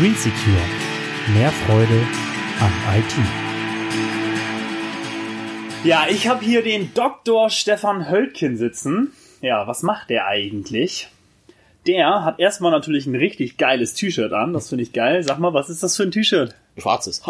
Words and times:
Green 0.00 0.14
Secure. 0.14 0.56
Mehr 1.34 1.50
Freude 1.50 2.06
am 2.58 2.72
IT. 2.96 3.14
Ja, 5.84 6.06
ich 6.08 6.26
habe 6.26 6.42
hier 6.42 6.62
den 6.62 6.94
Dr. 6.94 7.50
Stefan 7.50 8.08
Höltgen 8.08 8.56
sitzen. 8.56 9.12
Ja, 9.42 9.66
was 9.66 9.82
macht 9.82 10.08
der 10.08 10.26
eigentlich? 10.26 11.08
Der 11.86 12.24
hat 12.24 12.40
erstmal 12.40 12.70
natürlich 12.70 13.04
ein 13.04 13.14
richtig 13.14 13.58
geiles 13.58 13.92
T-Shirt 13.92 14.32
an. 14.32 14.54
Das 14.54 14.70
finde 14.70 14.84
ich 14.84 14.94
geil. 14.94 15.22
Sag 15.22 15.38
mal, 15.38 15.52
was 15.52 15.68
ist 15.68 15.82
das 15.82 15.98
für 15.98 16.04
ein 16.04 16.12
T-Shirt? 16.12 16.54
Schwarzes. 16.78 17.20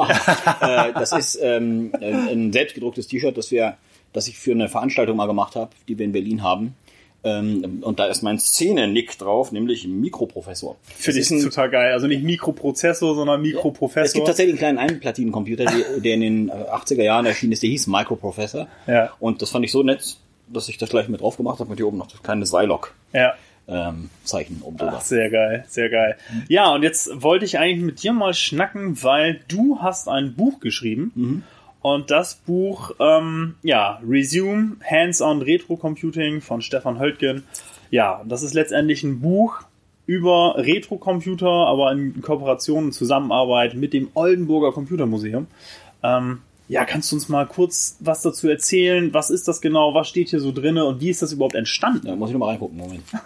äh, 0.60 0.92
das 0.92 1.10
ist 1.10 1.40
ähm, 1.42 1.90
ein, 2.00 2.28
ein 2.28 2.52
selbstgedrucktes 2.52 3.08
T-Shirt, 3.08 3.36
das 3.36 3.50
wir, 3.50 3.78
das 4.12 4.28
ich 4.28 4.38
für 4.38 4.52
eine 4.52 4.68
Veranstaltung 4.68 5.16
mal 5.16 5.26
gemacht 5.26 5.56
habe, 5.56 5.72
die 5.88 5.98
wir 5.98 6.04
in 6.04 6.12
Berlin 6.12 6.44
haben. 6.44 6.76
Ähm, 7.22 7.82
und 7.82 7.98
da 7.98 8.06
ist 8.06 8.22
mein 8.22 8.38
Szene-Nick 8.38 9.18
drauf, 9.18 9.52
nämlich 9.52 9.86
Mikroprofessor. 9.86 10.76
Finde 10.82 11.20
ich 11.20 11.28
total 11.28 11.68
geil. 11.68 11.92
Also 11.92 12.06
nicht 12.06 12.22
Mikroprozessor, 12.22 13.14
sondern 13.14 13.42
Mikroprofessor. 13.42 14.06
Es 14.06 14.12
gibt 14.14 14.26
tatsächlich 14.26 14.54
einen 14.54 14.76
kleinen 14.76 14.78
Einplatinencomputer, 14.78 15.66
der, 15.98 16.14
in 16.14 16.20
den 16.20 16.50
80er 16.50 17.02
Jahren 17.02 17.26
erschienen 17.26 17.52
ist, 17.52 17.62
der 17.62 17.70
hieß 17.70 17.88
Microprofessor. 17.88 18.68
Ja. 18.86 19.10
Und 19.18 19.42
das 19.42 19.50
fand 19.50 19.64
ich 19.66 19.72
so 19.72 19.82
nett, 19.82 20.16
dass 20.48 20.68
ich 20.68 20.78
das 20.78 20.88
gleich 20.88 21.08
mit 21.08 21.20
drauf 21.20 21.36
gemacht 21.36 21.60
habe, 21.60 21.68
mit 21.68 21.78
hier 21.78 21.86
oben 21.86 21.98
noch 21.98 22.08
das 22.08 22.22
kleine 22.22 22.44
Zylock. 22.44 22.94
Ja. 23.12 23.34
Ähm, 23.68 24.08
Zeichen 24.24 24.62
oben 24.64 24.78
drüber. 24.78 24.94
Ach, 24.96 25.00
sehr 25.00 25.30
geil, 25.30 25.64
sehr 25.68 25.90
geil. 25.90 26.16
Ja, 26.48 26.74
und 26.74 26.82
jetzt 26.82 27.22
wollte 27.22 27.44
ich 27.44 27.58
eigentlich 27.58 27.84
mit 27.84 28.02
dir 28.02 28.12
mal 28.12 28.34
schnacken, 28.34 29.02
weil 29.02 29.40
du 29.46 29.78
hast 29.80 30.08
ein 30.08 30.34
Buch 30.34 30.58
geschrieben. 30.58 31.12
Mhm. 31.14 31.42
Und 31.82 32.10
das 32.10 32.34
Buch, 32.34 32.92
ähm, 33.00 33.54
ja, 33.62 34.00
Resume 34.06 34.76
Hands-on 34.88 35.42
Retro 35.42 35.76
Computing 35.76 36.40
von 36.40 36.60
Stefan 36.60 36.98
Höltgen. 36.98 37.44
Ja, 37.90 38.22
das 38.26 38.42
ist 38.42 38.54
letztendlich 38.54 39.02
ein 39.02 39.20
Buch 39.20 39.62
über 40.06 40.56
Retro-Computer, 40.56 41.48
aber 41.48 41.92
in 41.92 42.20
Kooperation 42.20 42.86
und 42.86 42.92
Zusammenarbeit 42.92 43.74
mit 43.74 43.92
dem 43.92 44.10
Oldenburger 44.14 44.72
Computermuseum. 44.72 45.46
Ähm, 46.02 46.40
ja, 46.68 46.84
kannst 46.84 47.10
du 47.10 47.16
uns 47.16 47.28
mal 47.28 47.46
kurz 47.46 47.96
was 48.00 48.22
dazu 48.22 48.48
erzählen? 48.48 49.14
Was 49.14 49.30
ist 49.30 49.48
das 49.48 49.60
genau? 49.60 49.94
Was 49.94 50.08
steht 50.08 50.30
hier 50.30 50.40
so 50.40 50.52
drinne 50.52 50.84
und 50.84 51.00
wie 51.00 51.10
ist 51.10 51.22
das 51.22 51.32
überhaupt 51.32 51.54
entstanden? 51.54 52.06
Da 52.06 52.16
muss 52.16 52.30
ich 52.30 52.32
noch 52.32 52.40
mal 52.40 52.50
reingucken, 52.50 52.76
Moment. 52.76 53.02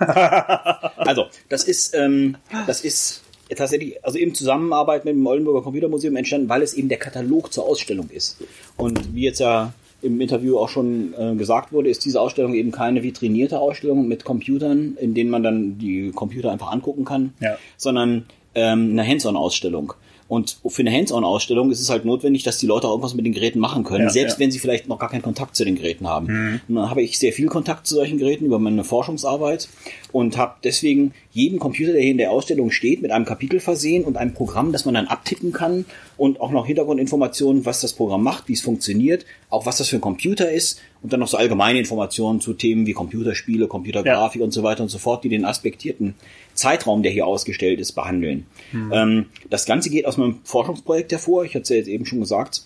also, 0.96 1.26
das 1.48 1.64
ist, 1.64 1.94
ähm, 1.94 2.36
das 2.66 2.82
ist 2.82 3.22
tatsächlich, 3.56 4.04
also 4.04 4.18
eben 4.18 4.34
Zusammenarbeit 4.34 5.04
mit 5.04 5.14
dem 5.14 5.26
Oldenburger 5.26 5.62
Computermuseum 5.62 6.16
entstanden, 6.16 6.48
weil 6.48 6.62
es 6.62 6.74
eben 6.74 6.88
der 6.88 6.98
Katalog 6.98 7.52
zur 7.52 7.66
Ausstellung 7.66 8.08
ist. 8.10 8.38
Und 8.76 9.14
wie 9.14 9.22
jetzt 9.22 9.40
ja 9.40 9.72
im 10.02 10.20
Interview 10.20 10.58
auch 10.58 10.68
schon 10.68 11.14
äh, 11.18 11.34
gesagt 11.34 11.72
wurde, 11.72 11.88
ist 11.88 12.04
diese 12.04 12.20
Ausstellung 12.20 12.54
eben 12.54 12.70
keine 12.72 13.02
vitrinierte 13.02 13.58
Ausstellung 13.58 14.06
mit 14.06 14.24
Computern, 14.24 14.96
in 15.00 15.14
denen 15.14 15.30
man 15.30 15.42
dann 15.42 15.78
die 15.78 16.10
Computer 16.14 16.52
einfach 16.52 16.70
angucken 16.72 17.04
kann, 17.04 17.32
Ja. 17.40 17.56
sondern 17.78 18.26
ähm, 18.54 18.90
eine 18.92 19.06
Hands-on-Ausstellung. 19.06 19.94
Und 20.26 20.58
für 20.66 20.80
eine 20.80 20.90
Hands-on-Ausstellung 20.90 21.70
ist 21.70 21.80
es 21.80 21.90
halt 21.90 22.06
notwendig, 22.06 22.44
dass 22.44 22.56
die 22.56 22.66
Leute 22.66 22.86
auch 22.86 22.92
irgendwas 22.92 23.14
mit 23.14 23.26
den 23.26 23.34
Geräten 23.34 23.58
machen 23.58 23.84
können, 23.84 24.04
Ja, 24.04 24.10
selbst 24.10 24.34
ja. 24.34 24.38
wenn 24.40 24.50
sie 24.50 24.58
vielleicht 24.58 24.88
noch 24.88 24.98
gar 24.98 25.10
keinen 25.10 25.22
Kontakt 25.22 25.54
zu 25.54 25.64
den 25.64 25.74
Geräten 25.76 26.08
haben. 26.08 26.60
Und 26.66 26.74
dann 26.74 26.88
habe 26.90 27.02
ich 27.02 27.18
sehr 27.18 27.32
viel 27.32 27.46
Kontakt 27.46 27.86
zu 27.86 27.94
solchen 27.94 28.16
Geräten 28.18 28.46
über 28.46 28.58
meine 28.58 28.84
Forschungsarbeit 28.84 29.68
und 30.12 30.36
habe 30.38 30.54
deswegen 30.64 31.12
jeden 31.32 31.58
Computer, 31.58 31.92
der 31.92 32.00
hier 32.00 32.12
in 32.12 32.18
der 32.18 32.30
Ausstellung 32.30 32.70
steht, 32.70 33.02
mit 33.02 33.10
einem 33.10 33.26
Kapitel 33.26 33.60
versehen 33.60 34.04
und 34.04 34.16
einem 34.16 34.32
Programm, 34.32 34.72
das 34.72 34.86
man 34.86 34.94
dann 34.94 35.08
abtippen 35.08 35.52
kann 35.52 35.84
und 36.16 36.40
auch 36.40 36.50
noch 36.50 36.66
Hintergrundinformationen, 36.66 37.66
was 37.66 37.82
das 37.82 37.92
Programm 37.92 38.22
macht, 38.22 38.48
wie 38.48 38.54
es 38.54 38.62
funktioniert, 38.62 39.26
auch 39.50 39.66
was 39.66 39.76
das 39.76 39.88
für 39.88 39.96
ein 39.96 40.00
Computer 40.00 40.50
ist 40.50 40.80
und 41.04 41.12
dann 41.12 41.20
noch 41.20 41.28
so 41.28 41.36
allgemeine 41.36 41.78
Informationen 41.78 42.40
zu 42.40 42.54
Themen 42.54 42.86
wie 42.86 42.94
Computerspiele, 42.94 43.68
Computergrafik 43.68 44.40
und 44.40 44.52
so 44.52 44.62
weiter 44.62 44.82
und 44.82 44.88
so 44.88 44.96
fort, 44.96 45.22
die 45.22 45.28
den 45.28 45.44
aspektierten 45.44 46.14
Zeitraum, 46.54 47.02
der 47.02 47.12
hier 47.12 47.26
ausgestellt 47.26 47.78
ist, 47.78 47.92
behandeln. 47.92 48.46
Ähm, 48.90 49.26
das 49.50 49.66
Ganze 49.66 49.90
geht 49.90 50.06
aus 50.06 50.16
meinem 50.16 50.40
Forschungsprojekt 50.44 51.12
hervor. 51.12 51.44
Ich 51.44 51.54
hatte 51.54 51.64
es 51.64 51.68
ja 51.68 51.76
jetzt 51.76 51.88
eben 51.88 52.06
schon 52.06 52.20
gesagt. 52.20 52.62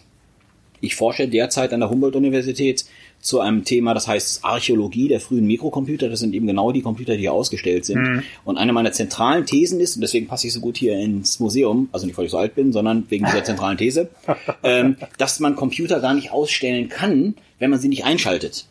Ich 0.81 0.97
forsche 0.97 1.29
derzeit 1.29 1.73
an 1.73 1.81
der 1.81 1.91
Humboldt-Universität 1.91 2.85
zu 3.21 3.41
einem 3.41 3.65
Thema, 3.65 3.95
das 3.95 4.07
heißt 4.07 4.45
Archäologie 4.45 5.09
der 5.09 5.21
frühen 5.21 5.47
Mikrocomputer. 5.47 6.09
Das 6.09 6.21
sind 6.21 6.35
eben 6.35 6.47
genau 6.47 6.73
die 6.73 6.83
Computer, 6.83 7.15
die 7.15 7.21
hier 7.21 7.33
ausgestellt 7.33 7.85
sind. 7.85 7.99
Und 8.45 8.59
eine 8.59 8.73
meiner 8.73 8.93
zentralen 8.93 9.45
Thesen 9.45 9.81
ist, 9.81 9.97
und 9.97 10.03
deswegen 10.03 10.27
passe 10.27 10.47
ich 10.47 10.53
so 10.53 10.61
gut 10.61 10.77
hier 10.77 10.99
ins 10.99 11.41
Museum, 11.41 11.89
also 11.93 12.07
nicht, 12.07 12.17
weil 12.17 12.27
ich 12.27 12.31
so 12.31 12.39
alt 12.39 12.55
bin, 12.55 12.73
sondern 12.73 13.05
wegen 13.09 13.25
dieser 13.25 13.43
zentralen 13.43 13.77
These, 13.77 14.09
ähm, 14.63 14.97
dass 15.17 15.41
man 15.41 15.57
Computer 15.57 16.01
gar 16.01 16.15
nicht 16.15 16.31
ausstellen 16.31 16.89
kann, 16.89 17.35
wenn 17.59 17.71
man 17.71 17.81
sie 17.81 17.89
nicht 17.89 18.05
einschaltet. 18.05 18.67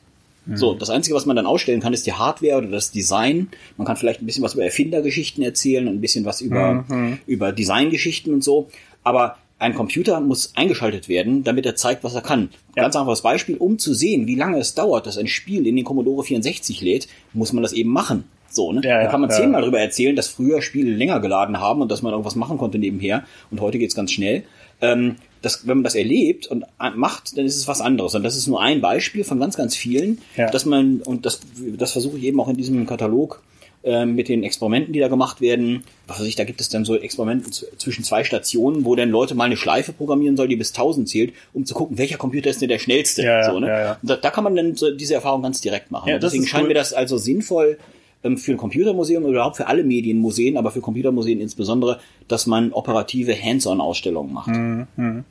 So, 0.53 0.73
das 0.73 0.89
Einzige, 0.89 1.13
was 1.13 1.25
man 1.25 1.35
dann 1.35 1.45
ausstellen 1.45 1.81
kann, 1.81 1.91
ist 1.91 2.05
die 2.05 2.13
Hardware 2.13 2.59
oder 2.59 2.69
das 2.69 2.91
Design. 2.91 3.49
Man 3.75 3.85
kann 3.85 3.97
vielleicht 3.97 4.21
ein 4.21 4.25
bisschen 4.25 4.43
was 4.43 4.53
über 4.53 4.63
Erfindergeschichten 4.63 5.43
erzählen, 5.43 5.87
ein 5.89 5.99
bisschen 5.99 6.23
was 6.23 6.39
über, 6.39 6.85
über 7.25 7.51
Designgeschichten 7.51 8.33
und 8.33 8.45
so. 8.45 8.69
Aber 9.03 9.37
ein 9.59 9.73
Computer 9.73 10.19
muss 10.19 10.53
eingeschaltet 10.55 11.09
werden, 11.09 11.43
damit 11.43 11.65
er 11.65 11.75
zeigt, 11.75 12.03
was 12.03 12.13
er 12.13 12.21
kann. 12.21 12.49
Ganz 12.75 12.95
einfaches 12.95 13.21
Beispiel, 13.21 13.57
um 13.57 13.79
zu 13.79 13.93
sehen, 13.93 14.27
wie 14.27 14.35
lange 14.35 14.59
es 14.59 14.75
dauert, 14.75 15.07
dass 15.07 15.17
ein 15.17 15.27
Spiel 15.27 15.65
in 15.65 15.75
den 15.75 15.85
Commodore 15.85 16.23
64 16.23 16.81
lädt, 16.81 17.07
muss 17.33 17.53
man 17.53 17.63
das 17.63 17.73
eben 17.73 17.89
machen. 17.89 18.25
So, 18.49 18.71
ne? 18.71 18.81
Ja, 18.83 18.97
da 18.97 19.03
ja, 19.03 19.09
kann 19.09 19.21
man 19.21 19.29
ja. 19.29 19.35
zehnmal 19.35 19.61
darüber 19.61 19.79
erzählen, 19.79 20.15
dass 20.15 20.27
früher 20.27 20.61
Spiele 20.61 20.91
länger 20.91 21.19
geladen 21.19 21.59
haben 21.59 21.81
und 21.81 21.91
dass 21.91 22.01
man 22.01 22.11
irgendwas 22.11 22.35
machen 22.35 22.57
konnte 22.57 22.77
nebenher. 22.77 23.23
Und 23.51 23.59
heute 23.61 23.79
geht's 23.79 23.95
ganz 23.95 24.11
schnell. 24.11 24.43
Ähm, 24.79 25.15
das, 25.41 25.67
wenn 25.67 25.77
man 25.77 25.83
das 25.83 25.95
erlebt 25.95 26.47
und 26.47 26.65
macht, 26.95 27.37
dann 27.37 27.45
ist 27.45 27.57
es 27.57 27.67
was 27.67 27.81
anderes. 27.81 28.15
Und 28.15 28.23
das 28.23 28.35
ist 28.35 28.47
nur 28.47 28.61
ein 28.61 28.81
Beispiel 28.81 29.23
von 29.23 29.39
ganz, 29.39 29.57
ganz 29.57 29.75
vielen, 29.75 30.19
Ja. 30.35 30.49
dass 30.49 30.65
man, 30.65 31.01
und 31.01 31.25
das, 31.25 31.41
das 31.77 31.91
versuche 31.91 32.17
ich 32.17 32.23
eben 32.23 32.39
auch 32.39 32.47
in 32.47 32.57
diesem 32.57 32.85
Katalog 32.85 33.41
mit 33.83 34.27
den 34.27 34.43
Experimenten, 34.43 34.91
die 34.91 34.99
da 34.99 35.07
gemacht 35.07 35.39
werden. 35.39 35.83
Was 36.07 36.19
weiß 36.19 36.27
ich, 36.27 36.35
da 36.35 36.43
gibt 36.43 36.59
es 36.59 36.67
dann 36.67 36.83
so 36.83 36.97
Experimente 36.97 37.49
zwischen 37.77 38.03
zwei 38.03 38.25
Stationen, 38.25 38.83
wo 38.83 38.95
dann 38.95 39.09
Leute 39.09 39.33
mal 39.33 39.45
eine 39.45 39.55
Schleife 39.55 39.93
programmieren 39.93 40.35
sollen, 40.35 40.49
die 40.49 40.57
bis 40.57 40.71
1000 40.71 41.07
zählt, 41.07 41.33
um 41.53 41.65
zu 41.65 41.73
gucken, 41.73 41.97
welcher 41.97 42.17
Computer 42.17 42.49
ist 42.49 42.61
denn 42.61 42.67
der 42.67 42.79
schnellste. 42.79 43.23
Ja, 43.23 43.49
so, 43.49 43.59
ne? 43.59 43.67
ja, 43.67 43.79
ja. 43.79 43.97
Da, 44.01 44.17
da 44.17 44.29
kann 44.29 44.43
man 44.43 44.57
dann 44.57 44.75
so 44.75 44.93
diese 44.93 45.13
Erfahrung 45.13 45.41
ganz 45.41 45.61
direkt 45.61 45.89
machen. 45.91 46.19
Deswegen 46.21 46.45
scheint 46.45 46.63
cool. 46.63 46.69
mir 46.69 46.73
das 46.73 46.91
also 46.91 47.17
sinnvoll, 47.17 47.77
ähm, 48.23 48.37
für 48.37 48.51
ein 48.51 48.57
Computermuseum 48.57 49.23
oder 49.23 49.33
überhaupt 49.33 49.57
für 49.57 49.67
alle 49.67 49.83
Medienmuseen, 49.83 50.57
aber 50.57 50.71
für 50.71 50.81
Computermuseen 50.81 51.39
insbesondere, 51.39 51.99
dass 52.27 52.47
man 52.47 52.73
operative 52.73 53.41
Hands-on-Ausstellungen 53.41 54.33
macht. 54.33 54.49
Mhm. 54.49 55.23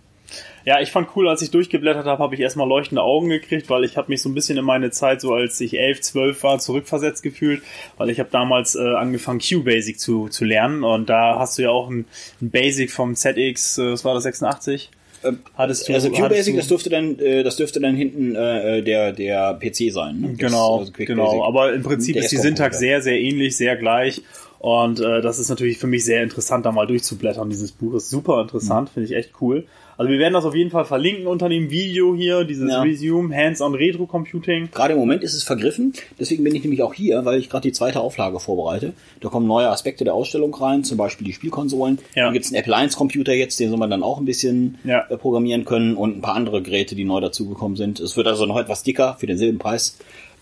Ja, 0.65 0.81
ich 0.81 0.91
fand 0.91 1.09
cool, 1.15 1.29
als 1.29 1.43
ich 1.43 1.51
durchgeblättert 1.51 2.07
habe, 2.07 2.23
habe 2.23 2.35
ich 2.35 2.41
erstmal 2.41 2.69
leuchtende 2.69 3.03
Augen 3.03 3.29
gekriegt, 3.29 3.71
weil 3.71 3.85
ich 3.85 3.97
habe 3.97 4.11
mich 4.11 4.21
so 4.21 4.29
ein 4.29 4.35
bisschen 4.35 4.59
in 4.59 4.65
meine 4.65 4.91
Zeit, 4.91 5.21
so 5.21 5.33
als 5.33 5.61
ich 5.61 5.79
elf, 5.79 6.01
zwölf 6.01 6.43
war, 6.43 6.59
zurückversetzt 6.59 7.23
gefühlt, 7.23 7.63
weil 7.97 8.11
ich 8.11 8.19
habe 8.19 8.31
damals 8.33 8.75
äh, 8.75 8.81
angefangen, 8.81 9.41
Q-Basic 9.41 10.01
zu, 10.01 10.29
zu 10.29 10.45
lernen 10.45 10.83
und 10.83 11.09
da 11.09 11.39
hast 11.39 11.59
du 11.59 11.63
ja 11.63 11.71
auch 11.71 11.89
ein, 11.89 12.07
ein 12.43 12.51
Basic 12.51 12.91
vom 12.91 13.15
ZX, 13.15 13.79
äh, 13.79 13.93
was 13.93 14.05
war 14.05 14.15
das, 14.15 14.25
86? 14.25 14.91
Hattest 15.57 15.89
du, 15.89 15.95
Also 15.95 16.11
QBasic, 16.11 16.57
das 16.57 16.69
dürfte 16.69 16.91
dann, 16.91 17.19
äh, 17.19 17.43
das 17.43 17.57
dürfte 17.57 17.81
dann 17.81 17.97
hinten 17.97 18.35
äh, 18.35 18.83
der 18.83 19.13
der 19.13 19.59
PC 19.61 19.93
sein. 19.93 20.21
Ne? 20.21 20.29
Das, 20.31 20.39
Genau, 20.39 20.79
also 20.81 20.93
Quick 20.93 21.09
genau. 21.09 21.45
Aber 21.45 21.73
im 21.73 21.83
Prinzip 21.83 22.17
ist 22.17 22.31
die. 22.33 22.37
Syntax 22.37 22.79
sehr, 22.79 23.03
sehr 23.03 23.19
ähnlich, 23.19 23.57
sehr 23.57 23.77
gleich. 23.77 24.23
Und 24.67 24.99
äh, 24.99 25.21
das 25.21 25.39
ist 25.39 25.49
natürlich 25.49 25.79
für 25.79 25.87
mich 25.87 26.05
sehr 26.05 26.25
interessant, 26.25 26.67
da 26.67 26.73
mal 26.73 26.89
durchzublättern. 26.89 27.49
Dieses 27.49 27.71
Buch 27.71 27.95
ist 27.95 28.11
super 28.11 28.35
Mhm. 28.35 28.43
interessant, 28.43 28.89
finde 28.91 29.09
ich 29.09 29.15
echt 29.15 29.31
cool. 29.41 29.65
Also 29.97 30.11
wir 30.11 30.19
werden 30.19 30.35
das 30.35 30.45
auf 30.45 30.57
jeden 30.57 30.71
Fall 30.71 30.85
verlinken 30.85 31.29
unter 31.29 31.49
dem 31.49 31.71
Video 31.71 32.17
hier, 32.17 32.43
dieses 32.43 32.69
Ja. 32.69 32.83
Resume 32.83 33.33
Hands-on 33.33 33.77
Retro 33.77 34.07
Computing. 34.07 34.69
Gerade 34.75 34.95
im 34.95 34.99
Moment 34.99 35.23
ist 35.23 35.35
es 35.35 35.45
vergriffen, 35.45 35.93
deswegen 36.19 36.43
bin 36.43 36.53
ich 36.57 36.65
nämlich 36.65 36.83
auch 36.83 36.93
hier, 36.95 37.25
weil 37.25 37.39
ich 37.39 37.49
gerade 37.49 37.63
die 37.63 37.71
zweite 37.73 38.01
Auflage 38.01 38.41
vorbereite. 38.41 38.93
Da 39.21 39.29
kommen 39.29 39.47
neue 39.47 39.69
Aspekte 39.71 40.03
der 40.03 40.15
Ausstellung 40.15 40.53
rein, 40.53 40.83
zum 40.83 40.99
Beispiel 40.99 41.25
die 41.29 41.33
Spielkonsolen. 41.33 41.99
Ja. 42.17 42.27
Da 42.27 42.33
gibt 42.33 42.45
es 42.45 42.53
einen 42.53 42.61
Apple 42.61 42.75
I 42.77 42.89
Computer 42.89 43.35
jetzt, 43.35 43.61
den 43.61 43.69
soll 43.69 43.79
man 43.79 43.89
dann 43.91 44.03
auch 44.03 44.19
ein 44.19 44.25
bisschen 44.25 44.79
Ja. 44.83 45.07
äh, 45.09 45.17
programmieren 45.17 45.65
können 45.65 45.95
und 45.95 46.19
ein 46.19 46.23
paar 46.23 46.35
andere 46.35 46.61
Geräte, 46.61 46.97
die 46.97 47.05
neu 47.05 47.21
dazugekommen 47.21 47.77
sind. 47.77 48.01
Es 48.01 48.17
wird 48.17 48.27
also 48.27 48.47
noch 48.47 48.59
etwas 48.59 48.83
dicker 48.83 49.17
für 49.21 49.29
denselben 49.29 49.59
Preis, 49.61 49.97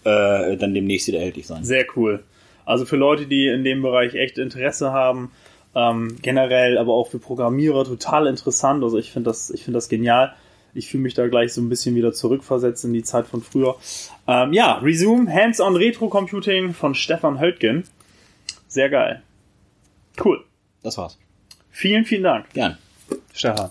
äh, 0.04 0.56
dann 0.56 0.72
demnächst 0.72 1.08
wieder 1.08 1.18
erhältlich 1.18 1.46
sein. 1.46 1.62
Sehr 1.62 1.84
cool. 1.94 2.24
Also 2.64 2.84
für 2.84 2.96
Leute, 2.96 3.26
die 3.26 3.46
in 3.46 3.64
dem 3.64 3.82
Bereich 3.82 4.14
echt 4.14 4.38
Interesse 4.38 4.92
haben, 4.92 5.32
ähm, 5.74 6.16
generell, 6.22 6.78
aber 6.78 6.94
auch 6.94 7.08
für 7.08 7.18
Programmierer 7.18 7.84
total 7.84 8.26
interessant. 8.26 8.82
Also 8.82 8.98
ich 8.98 9.10
finde 9.10 9.30
das, 9.30 9.50
ich 9.50 9.64
finde 9.64 9.78
das 9.78 9.88
genial. 9.88 10.34
Ich 10.74 10.88
fühle 10.88 11.02
mich 11.04 11.14
da 11.14 11.28
gleich 11.28 11.52
so 11.52 11.60
ein 11.60 11.68
bisschen 11.68 11.94
wieder 11.94 12.12
zurückversetzt 12.12 12.84
in 12.84 12.92
die 12.92 13.04
Zeit 13.04 13.26
von 13.26 13.42
früher. 13.42 13.76
Ähm, 14.26 14.52
ja, 14.52 14.78
Resume 14.78 15.32
Hands-on 15.32 15.76
Retro 15.76 16.08
Computing 16.08 16.74
von 16.74 16.94
Stefan 16.94 17.38
Höltgen. 17.38 17.84
Sehr 18.66 18.90
geil. 18.90 19.22
Cool. 20.22 20.44
Das 20.82 20.98
war's. 20.98 21.18
Vielen, 21.70 22.04
vielen 22.04 22.24
Dank, 22.24 22.50
Gern. 22.52 22.78
Stefan. 23.32 23.70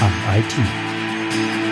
am 0.00 0.12
IT. 0.38 1.67